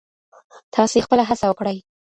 تاسې 0.73 0.97
خپله 1.05 1.23
هڅه 1.29 1.45
وکړئ. 1.47 1.77